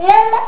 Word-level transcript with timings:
Yalla. 0.00 0.40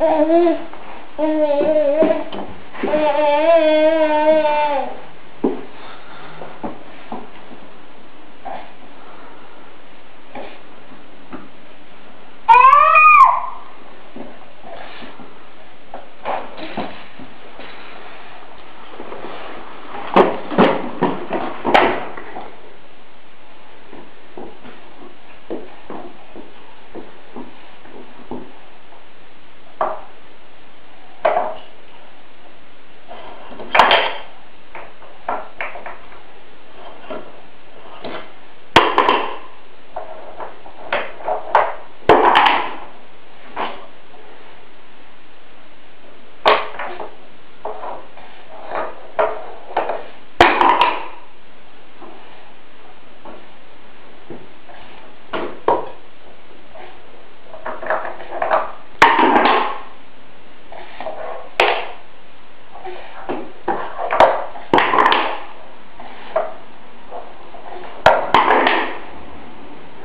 Mm-hmm. 0.00 0.60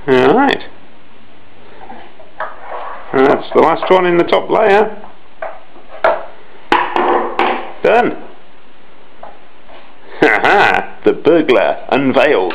Alright. 0.07 0.61
That's 3.13 3.49
the 3.55 3.61
last 3.61 3.89
one 3.89 4.05
in 4.05 4.17
the 4.17 4.23
top 4.23 4.49
layer. 4.49 5.01
Done. 7.81 8.23
Haha, 10.19 11.01
the 11.05 11.13
burglar 11.13 11.87
unveiled. 11.89 12.53